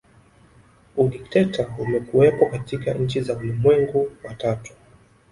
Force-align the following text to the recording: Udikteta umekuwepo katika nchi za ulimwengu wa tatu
Udikteta 0.97 1.67
umekuwepo 1.79 2.45
katika 2.45 2.93
nchi 2.93 3.21
za 3.21 3.37
ulimwengu 3.37 4.11
wa 4.23 4.33
tatu 4.35 4.73